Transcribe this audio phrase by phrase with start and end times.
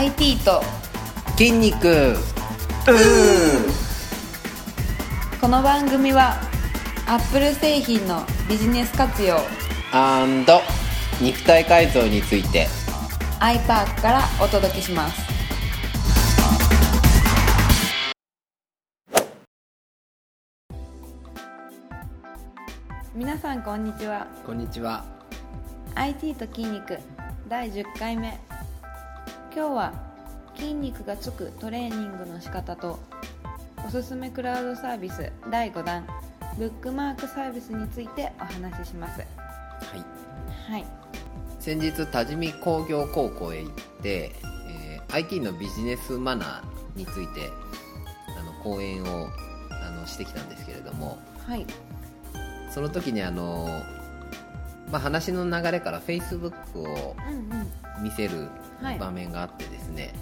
[0.00, 0.62] IT と。
[1.36, 2.16] 筋肉。
[5.38, 6.40] この番組は
[7.06, 9.36] アップル製品のビジネス活用。
[11.20, 12.66] 肉体改造について。
[13.40, 15.20] iPark からお届けします。
[23.14, 24.26] 皆さんこんにちは。
[24.46, 25.04] こんにちは。
[25.94, 26.98] IT と筋肉
[27.50, 28.40] 第10回目
[29.54, 29.92] 今日は
[30.56, 32.98] 筋肉がつくトレーニングの仕方と
[33.84, 36.06] おすすめクラウドサービス第5弾
[36.58, 39.20] ブックマークサービスについてお話しします。
[39.20, 39.26] は
[39.96, 40.04] い。
[40.72, 40.84] はい。
[41.58, 44.32] 先日多治見工業高校へ行って、
[44.68, 47.50] えー IT のビジネスマナーについて
[48.38, 49.28] あの講演を
[49.84, 51.66] あのしてきたんですけれどもはい。
[52.70, 53.82] その時にあの、
[54.92, 57.34] まあ、話の流れから Facebook をうん
[57.98, 58.04] うん。
[58.04, 58.48] 見せるはい
[58.98, 60.14] 場面があってですね、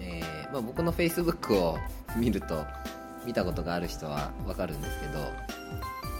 [0.00, 1.78] えーまあ、僕の Facebook を
[2.16, 2.64] 見ると
[3.24, 5.18] 見たことがある人は分かるんですけど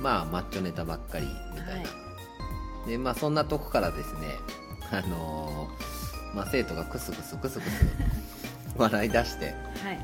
[0.00, 1.78] まあマッチョネタばっかりみたいな、は
[2.86, 2.88] い。
[2.88, 4.20] でまあそんなとこからですね
[4.90, 5.92] あのー
[6.34, 7.86] まあ、生徒がクスクスクスクス
[8.76, 9.46] 笑い出して。
[9.46, 9.52] は
[9.92, 9.98] い。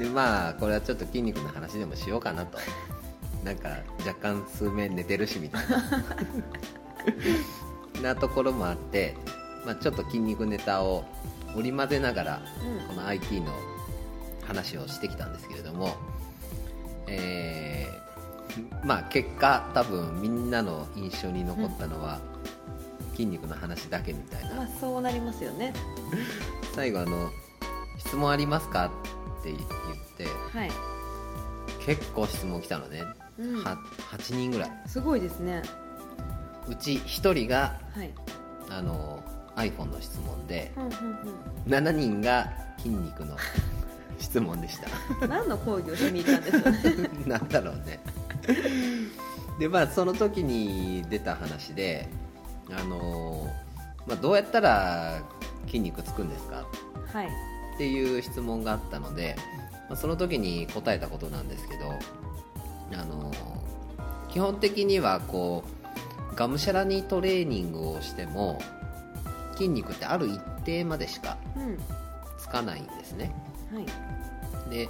[0.02, 2.58] でまあこれはちょっと筋肉の話でもしようかなと。
[3.44, 3.68] なんか
[4.06, 5.82] 若干数面寝てるしみたいな。
[8.14, 9.16] なところもあって、
[9.68, 11.04] まあ、ちょっと筋肉ネタを
[11.54, 12.40] 織り交ぜながら
[12.80, 12.88] うん。
[12.88, 13.52] この IT の
[14.46, 15.94] 話をしてきたんですけれども
[17.06, 22.18] えーまあ結果多分みんなの印象に残ったのは、
[23.12, 24.54] 筋肉の話だけみたいな。
[24.56, 25.72] まあそうなりますよね。
[26.74, 27.30] 最後あの
[27.98, 28.86] 「質問ありますか?」
[29.40, 29.58] って言っ
[30.16, 30.24] て
[30.58, 30.70] はい、
[31.84, 33.04] 結構質問来たのね、
[33.38, 33.76] うん、は
[34.12, 34.70] 8人ぐらい。
[34.86, 35.62] すごいですね。
[36.66, 38.10] うち1人がはい。
[38.70, 39.22] あの
[39.58, 40.92] iPhone の質問でうんうん
[41.66, 43.36] 7人が筋肉の
[44.18, 44.88] 質問でした。
[45.20, 46.78] う ん何の講義をしに行ったんですかね。
[47.26, 48.00] なんだろうね。
[49.58, 52.08] でまあその時に出た話で
[52.70, 53.48] あの、
[54.06, 55.20] まあ、どうやったら
[55.66, 56.64] 筋肉つくんですか？
[57.12, 57.26] はい。
[57.26, 57.30] っ
[57.78, 59.36] ていう質問があったので、
[59.88, 61.92] まあ、その時に答えたことなんですけど
[63.00, 63.30] あの
[64.30, 65.62] 基本的にはこ
[66.32, 68.60] うがむしゃらにトレーニングをしても
[69.58, 71.78] 筋肉ってある一定までしかうん。
[72.38, 73.34] つかないんですね。
[73.74, 74.70] はい。
[74.70, 74.88] で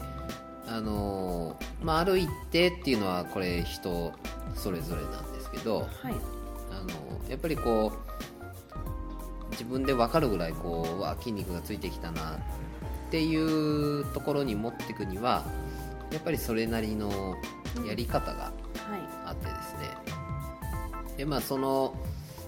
[0.66, 4.12] あのまあある一定っていうのはこれ人
[4.54, 6.14] それぞれなんですけどはい。
[6.70, 12.38] あのやっぱりこう自分で分かるぐらいこううわ筋肉がついてきたなっ
[13.10, 15.44] ていうところに持っていくには
[16.12, 17.34] やっぱりそれなりの
[17.86, 18.52] やり方がはい。
[19.26, 19.88] あってですね。
[21.16, 21.94] でまあその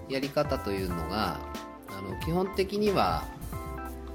[0.09, 1.38] やり方というのが
[2.00, 3.24] あの基本的には、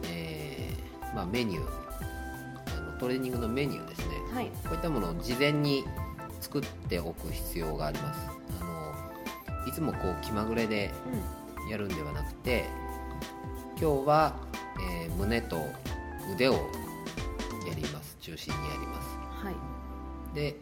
[0.09, 4.15] えーまあ、メニューあのトレーニングのメニューですね。
[4.33, 4.47] はい。
[4.47, 5.83] こういったものを事前に
[6.41, 8.19] 作っておく必要があります。
[8.59, 8.63] あ
[9.63, 10.91] のいつもこう気まぐれで
[11.67, 12.65] うやるんではなくて
[13.79, 14.35] 今日は、
[15.03, 15.57] えー胸と
[16.33, 16.59] 腕をや
[17.75, 18.17] ります。
[18.19, 19.43] 中心にやります。
[19.43, 20.35] んはい。
[20.35, 20.55] で、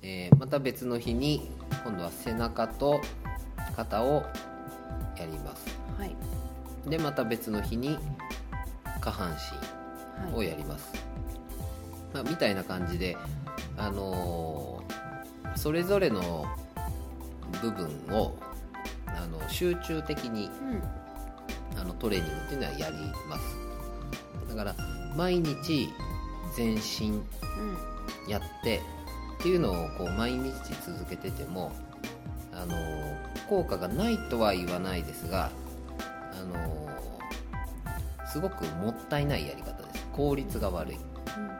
[0.00, 1.50] えーまた別の日に
[1.84, 3.02] 今度は背中と
[3.76, 4.24] 肩を
[5.18, 5.66] やります。
[5.98, 6.41] はい
[6.86, 7.98] でまた別の日に
[9.00, 9.36] 下半
[10.28, 10.48] 身をはい。
[10.48, 10.92] やります、
[12.12, 13.16] まあ、みたいな感じで、
[13.76, 15.02] あのー
[15.54, 16.46] それぞれの
[17.60, 18.36] 部分を
[19.06, 20.82] あの集中的にうん。
[21.78, 22.96] あのトレーニングっていうのはやり
[23.28, 24.48] ます。
[24.48, 24.74] だから
[25.16, 25.88] 毎日
[26.56, 27.22] 全身うん。
[28.28, 28.80] やって
[29.38, 30.52] っていうのをこう毎日
[30.84, 31.72] 続けてても
[32.52, 32.74] あの
[33.48, 35.50] 効果がないとは言わないですが
[36.42, 40.06] あのすごくもったいないやり方です。
[40.12, 41.52] 効率が悪い、うん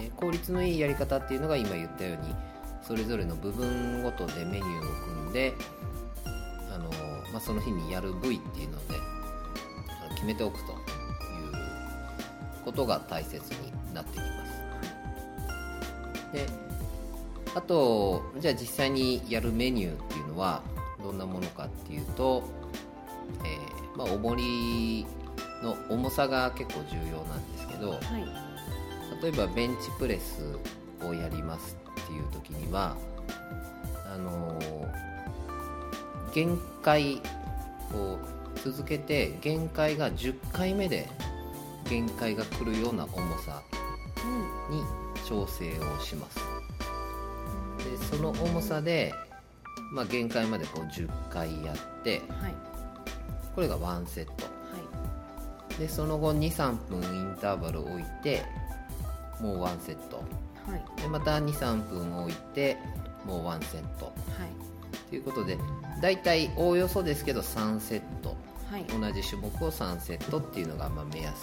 [0.00, 2.34] ね効率のいいやり方っていうのが今言ったように
[2.82, 5.54] それぞれの部分ごとでメニューを組んで
[6.72, 6.90] あの、
[7.32, 8.94] まあ、その日にやる部位っていうので
[10.14, 10.76] 決めておくという
[12.64, 14.32] ことが大切になってきます。
[16.32, 16.46] で
[17.54, 20.62] あとじゃあ実際にやるメニューっていうのは
[21.02, 22.42] どんなものかっていうと、
[23.44, 23.65] えー
[23.96, 25.06] まあ、重り
[25.62, 28.02] の重さが結構重要なんですけどはい。
[29.22, 30.42] 例えばベンチプレス
[31.02, 32.96] をやりますっていう時には
[34.12, 35.06] あのー
[36.36, 37.22] 限界
[37.90, 38.18] こ
[38.54, 41.08] う続けて限界が10回目で
[41.88, 43.62] 限界が来るような重さ
[44.70, 44.84] うんに
[45.26, 46.38] 調整をします。
[47.78, 49.14] でその重さで、
[49.92, 52.54] まあ、限界までこう10回やってはい
[53.56, 54.30] これがワンセット。
[54.44, 54.50] は
[55.76, 55.80] い。
[55.80, 58.44] でその後23分インターバルを置いて
[59.40, 60.18] もうワンセット。
[60.18, 61.00] はい。
[61.00, 62.76] でまた23分置いて
[63.24, 64.04] もうワンセット。
[64.04, 64.14] はい。
[65.08, 65.58] ということで
[66.02, 68.36] 大体おおよそですけど3セット。
[68.70, 68.84] はい。
[68.84, 71.34] 同じ種目を3セットっていうのがまあ目安。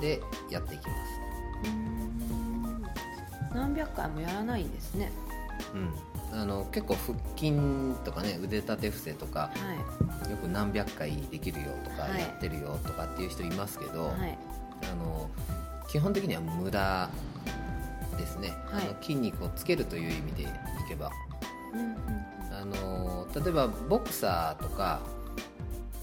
[0.00, 1.24] でやっていきます。
[3.54, 5.12] 何百回もやらないんですね。
[5.74, 5.94] うん、
[6.34, 7.52] あの結構腹筋
[8.04, 10.30] とかね腕立て伏せとかはい。
[10.30, 12.20] よく何百回できるよとかはい。
[12.20, 14.38] やってるよとかっていう人いますけど、はい。
[14.90, 15.30] あの
[15.88, 17.08] 基本的には無駄
[18.18, 18.84] ですね、はい。
[18.88, 20.46] あの筋肉をつけるという意味でい
[20.88, 21.10] けば。
[21.72, 22.24] うんうん
[22.56, 25.00] あの例えばボクサーとか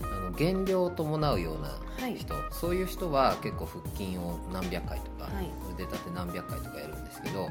[0.01, 1.69] あの減量を伴うような
[2.01, 2.15] はい。
[2.15, 5.45] 人、そういう人は結構腹筋を何百回とか、はい。
[5.73, 7.47] 腕立て何百回とかやるんですけど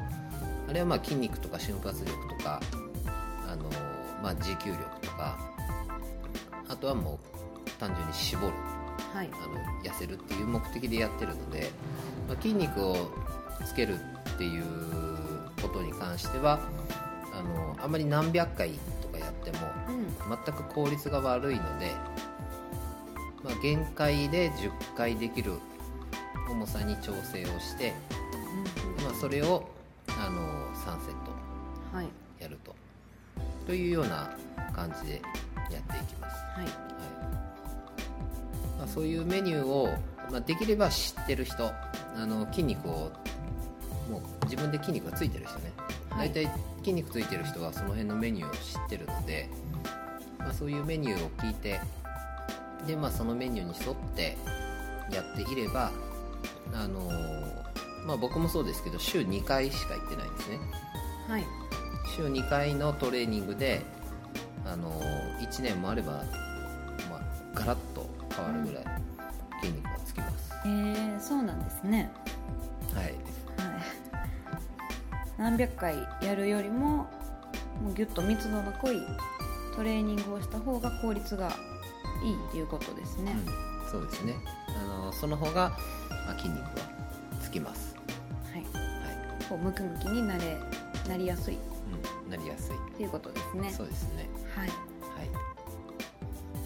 [0.67, 2.61] あれはまあ筋肉とか瞬発力とか
[3.47, 3.63] あの、
[4.21, 5.39] まあ、持久力とか
[6.67, 7.17] あとはも
[7.65, 8.53] う単純に絞る。
[9.13, 9.29] はい。
[9.31, 11.71] あの痩せるっていう目的でやってるので、
[12.27, 12.95] まあ、筋肉を
[13.65, 14.63] つけるっていう
[15.61, 16.59] ことに関しては
[17.33, 18.71] あのあまり何百回
[19.01, 19.59] とかやっても
[19.89, 20.01] うん。
[20.45, 22.10] 全く効率が悪いので、まあ、
[23.61, 25.53] 限界で10回できる
[26.49, 27.93] 重さに調整をして、
[28.97, 29.69] うんまあ、それを
[30.07, 30.41] あの
[30.75, 31.31] 3セット。
[32.41, 32.75] やると。
[33.67, 34.35] というような
[34.73, 35.21] 感じで
[35.71, 36.35] やっていきます。
[36.55, 36.63] はい。
[36.63, 36.73] はい。
[38.79, 39.89] まあ、そういうメニューを、
[40.31, 43.11] まあ、できれば知ってる人あの筋肉を
[44.09, 45.71] もう自分で筋肉がついてる人ね、
[46.09, 46.29] はい。
[46.29, 49.47] 大体筋肉ついてる人はその辺のメニューを知ってるので、
[50.39, 51.79] まあ、そういうメニューを聞いて
[52.85, 54.37] で、まあ、そのメニューに沿って
[55.11, 55.91] やっていれば、
[56.73, 57.61] あのー
[58.05, 60.59] まあ、僕もそうですけど週2回しか行ってないんですね。
[61.27, 61.45] はい。
[62.15, 63.81] 週2回のトレーニングで、
[64.65, 64.91] あの
[65.39, 67.21] 1年もあれば、まあ、
[67.53, 68.85] ガラッと変わるぐらい
[69.61, 72.11] 筋肉がつきます、えー、そうなんですね。
[72.93, 73.05] はい。
[73.05, 73.15] はい。
[75.37, 77.07] 何百回やるよりも
[77.81, 79.01] もうギュッと密度の濃い
[79.75, 81.51] トレーニングをした方が効率が
[82.23, 83.35] いいっていうことですね、
[83.83, 84.35] うん、そうですね、
[84.69, 85.71] あのその方が、
[86.27, 86.69] まあ、筋肉は
[87.41, 87.95] つきます、
[88.51, 88.61] はい。
[88.61, 88.67] は
[89.41, 89.45] い。
[89.49, 90.57] こうムキムキになれ
[91.07, 91.55] なりやすい。
[91.55, 91.57] っ
[92.25, 93.71] うん、なりやすい、ていうことですね。
[93.71, 94.29] そうですね。
[94.55, 94.69] はい。
[94.69, 95.29] はい、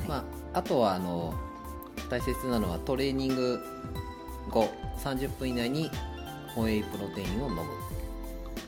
[0.08, 0.16] ま
[0.54, 1.34] あ、あとはあの
[2.10, 3.60] 大切なのはトレーニング
[4.50, 4.70] 後
[5.04, 5.90] 30分以内に
[6.54, 7.64] ホエイプロテインを飲む。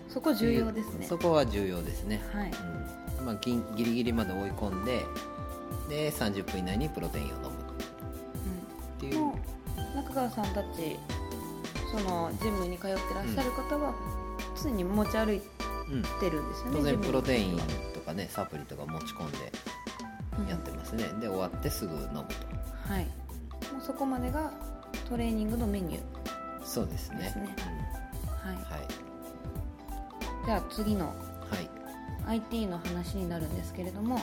[0.09, 1.05] そこ重要ですね。
[1.05, 2.51] そこは重要ですね、はい。
[3.19, 3.25] うん。
[3.25, 5.05] まあ、ギギリギリまで追い込んで
[5.87, 7.49] で30分以内にプロテインを飲む。
[7.49, 9.21] っていう、うん。
[9.27, 9.39] も
[9.93, 10.97] う中川さんたち
[11.91, 13.93] そのジムに通ってらっしゃる方は
[14.61, 15.41] 常に持ち歩い
[15.89, 17.57] うん、てるんですよね当然プロテイン
[17.93, 19.37] とかねサプリとか持ち込んで
[20.37, 20.47] うん。
[20.47, 22.17] やってますね、で終わってすぐ飲むと。
[22.93, 23.05] はい。
[23.73, 24.51] もうそこまでが
[25.07, 27.33] トレーニングのメニューそうですね。
[28.43, 28.87] はいうん、はい。
[30.45, 31.13] じゃあ次のは
[31.61, 31.69] い。
[32.27, 34.19] IT の話になるんですけれども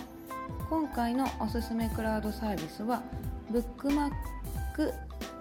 [0.69, 3.03] 今回のおすすめクラウドサービスは
[3.51, 4.11] ブックマー
[4.75, 4.93] ク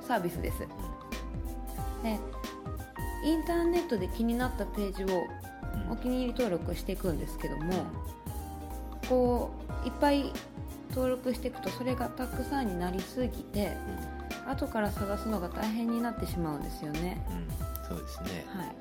[0.05, 0.59] サービスです。
[0.59, 2.19] で
[3.23, 5.07] インターネットで気になったページを
[5.87, 5.91] うん。
[5.91, 7.85] お気に入り登録していくんですけども
[9.09, 9.51] こ
[9.83, 10.31] ういっぱい
[10.91, 13.75] 登録していくとそれがたくさんになりすぎて
[14.47, 17.25] 後から探すのが大変になってしまうんですよね。
[17.29, 17.47] うん、うん、
[17.87, 18.45] そうですね。
[18.49, 18.75] はい、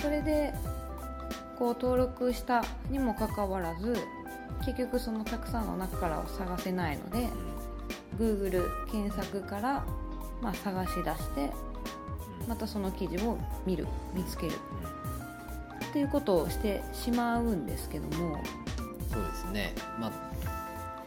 [0.00, 0.54] それで
[1.58, 3.96] こう登録したにもかかわらず
[4.64, 7.28] 結局そのたくさんの中からを探せないので
[8.18, 9.84] Google 検索から、
[10.40, 11.50] まあ、探し出して
[12.42, 12.48] うん。
[12.48, 14.52] またその記事を見る見つける。
[14.52, 15.86] うん。
[15.86, 18.42] っていうことをしてしまうんですけども。
[19.12, 19.74] そうですね。
[20.00, 20.12] まあ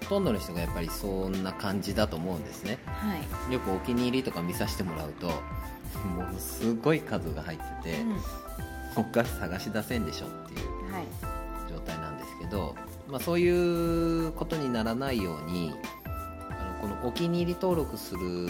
[0.04, 2.80] ほとんどの人がやっぱりそんな感じだと思うんですね。
[2.86, 3.18] は
[3.50, 8.16] い、よくお気に入りとか見させてもらうとものすごい数が入ってて、うん。
[8.96, 11.06] こっから探し出せんでしょっていうはい。
[11.70, 12.76] 状態なんですけど、
[13.10, 15.74] まあ、そういうことにならないように
[16.06, 18.50] あのこのお気に入り登録する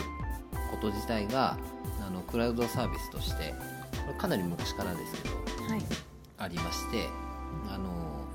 [0.72, 1.58] こと自体が
[2.06, 3.54] あのクラウドサービスとして
[4.06, 5.36] これかなり昔からですけど
[5.70, 5.82] はい。
[6.40, 7.08] ありまして
[7.74, 7.86] あの、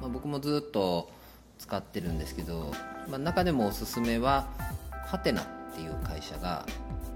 [0.01, 1.11] まあ、僕もずっと
[1.59, 2.73] 使ってるんですけど、
[3.09, 4.49] まあ、中でもおすすめは
[5.07, 6.67] ハテナっていう会社が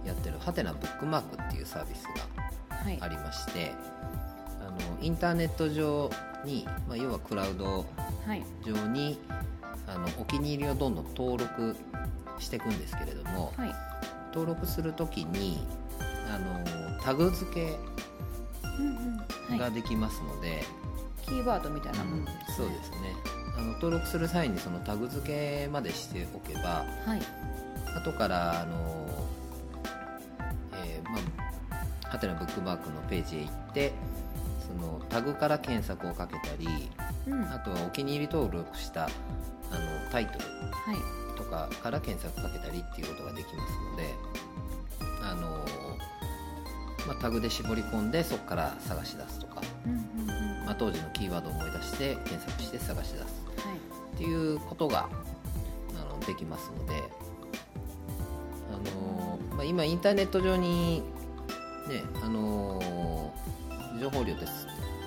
[0.04, 2.98] やってるハテナブックマークっていうサービスがはい。
[3.00, 3.72] ありまして
[4.02, 4.15] あ
[4.76, 6.10] のインターネット上
[6.44, 7.84] に、まあ、要はクラウド
[8.26, 8.44] はい。
[8.64, 9.18] 上に
[9.86, 11.76] あのお気に入りをどんどん登録
[12.38, 13.74] していくんですけれどもはい。
[14.32, 15.66] 登録するときに
[16.28, 17.76] あのタグ付け
[18.78, 19.16] うんうん。
[19.48, 19.58] はい。
[19.58, 20.64] ができますので、
[21.24, 22.44] キーワードみたいなものですね。
[22.56, 22.96] そうですね。
[23.56, 27.22] あの登録する際にそのタグ付けまでしておけばはい。
[27.96, 29.06] 後からあの
[32.08, 33.92] ハテナブックマークのページへ行って
[35.16, 36.90] タグから検索をかけたり
[37.26, 37.40] うん。
[37.40, 39.10] はあとはお気に入り登録したあの
[40.12, 41.38] タイトルい。
[41.38, 44.14] とかから検索かけたりっていうことができますので
[45.22, 45.64] あの、
[47.06, 50.32] まあ、タグで絞り込んでそこから探し出すとか、うんうんう
[50.62, 50.66] ん。
[50.66, 53.26] まあ、当時のキーワードを思い出して検索して探し出すはい。
[54.16, 55.08] っていうことが
[55.98, 57.02] あのできますので
[58.70, 61.02] あの、まあ、今インターネット上に、
[61.88, 62.82] ねあの
[63.98, 64.44] 情報量って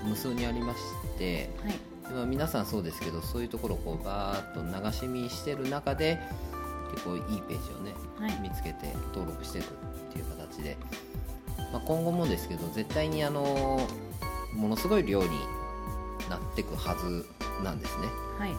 [0.05, 0.79] 無数にありまし
[1.17, 2.13] て、はい。
[2.13, 6.19] まあ、皆さんそうですけどそういうところをこうバーッと流し見してる中で
[6.91, 8.39] 結構いいページをねはい。
[8.41, 9.67] 見つけて登録していくっ
[10.11, 10.77] ていう形で、
[11.71, 13.87] まあ、今後もですけど絶対にあの
[14.55, 15.29] ものすごい量に
[16.29, 17.25] なっていくはず
[17.63, 18.07] なんですね。
[18.39, 18.55] はい。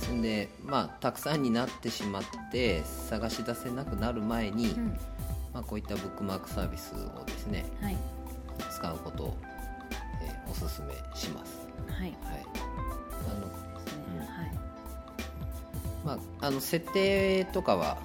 [0.00, 4.98] そんでまあたくさんになってしまって探し出せなくなる前に、うん。
[5.52, 7.96] まあ、こういったブックマークサービスをですねはい。
[8.70, 9.36] 使うこと
[10.68, 11.66] すすめします。
[11.88, 12.00] はい。
[12.00, 12.14] はい。
[13.30, 13.48] あの
[13.84, 14.02] ですね。
[14.14, 16.18] うんはい。
[16.18, 17.98] まあ、あの設定とかは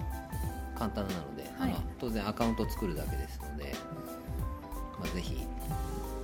[0.77, 1.71] 簡単なので、はい。
[1.71, 3.75] あの当然アカウントを作るだけですので、
[4.99, 5.45] まあ、ぜひ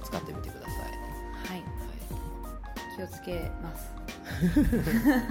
[0.04, 1.60] 使ってみてください、はい。
[1.60, 1.66] は
[2.96, 3.90] 気をつけます。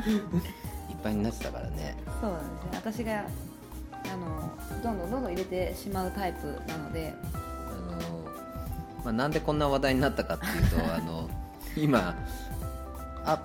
[0.09, 0.13] い、
[0.93, 1.97] いっぱいになってたからね。
[2.21, 3.25] そうなんですね私が
[4.13, 7.15] あのどんどんどんどん入れてしまうタイプなので
[9.05, 11.29] まあ、なんでこんな話題になったかっていうと あの
[11.77, 12.15] 今
[13.25, 13.39] ア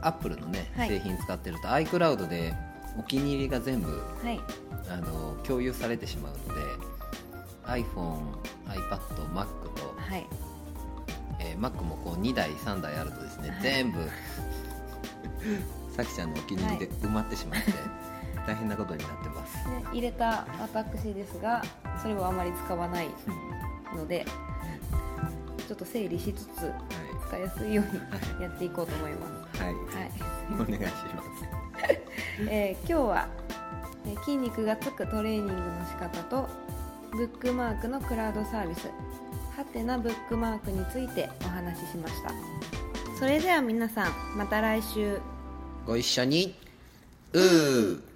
[0.00, 0.88] アップルのね、はい。
[0.88, 2.54] 製品使ってると iCloud で
[2.98, 3.90] お気に入りが全部
[4.22, 4.40] はい。
[4.88, 6.60] あの共有されてしまうので
[7.64, 8.20] iPhone、
[8.66, 8.98] iPad、
[9.34, 10.26] Mac とはい。
[11.38, 13.62] えー Mac もこう2台3台あるとですね、はい。
[13.62, 13.98] 全部
[15.96, 17.72] さきちゃんのお気に入りで埋まってしまって、
[18.46, 21.62] 大変なことになってます、で入れた私ですが
[22.02, 23.08] それをあまり使わない
[23.94, 24.26] ので
[25.66, 26.72] ちょっと整理しつつ
[27.28, 29.62] 使いやすいようにやっていこうと思います。
[29.62, 29.84] はい、はい。
[29.84, 30.10] はい、
[30.54, 30.96] お願いします。
[32.48, 33.28] えー今日は
[34.06, 36.48] えー筋肉がつくトレーニングの仕方と
[37.12, 38.88] ブックマークのクラウドサービス。
[39.56, 42.30] ハテナブックマークについてお話ししました。
[43.18, 45.18] それでは皆さんまた来週。
[45.86, 46.54] ご一緒に。
[47.32, 48.15] うー